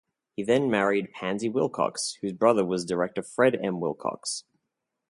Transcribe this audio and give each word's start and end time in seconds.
He 0.35 0.41
then 0.41 0.71
married 0.71 1.11
Pansy 1.11 1.47
Wilcox, 1.47 2.17
whose 2.23 2.33
brother 2.33 2.65
was 2.65 2.85
director 2.85 3.21
Fred 3.21 3.59
M. 3.63 3.79
Wilcox. 3.79 4.45